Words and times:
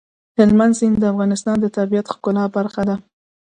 هلمند 0.37 0.73
سیند 0.79 0.97
د 0.99 1.03
افغانستان 1.13 1.55
د 1.61 1.65
طبیعت 1.77 2.05
د 2.07 2.11
ښکلا 2.13 2.43
برخه 2.55 2.81
ده. 2.89 2.95